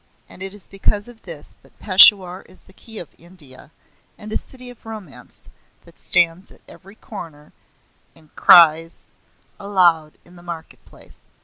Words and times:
And 0.27 0.41
it 0.41 0.55
is 0.55 0.65
because 0.67 1.07
of 1.07 1.21
this 1.21 1.59
that 1.61 1.77
Peshawar 1.77 2.41
is 2.49 2.61
the 2.61 2.73
Key 2.73 2.97
of 2.97 3.09
India, 3.19 3.69
and 4.17 4.33
a 4.33 4.35
city 4.35 4.71
of 4.71 4.83
Romance 4.83 5.47
that 5.85 5.95
stands 5.95 6.49
at 6.49 6.61
every 6.67 6.95
corner, 6.95 7.53
and 8.15 8.35
cries 8.35 9.11
aloud 9.59 10.17
in 10.25 10.37
the 10.37 10.41
market 10.41 10.83
place. 10.85 11.25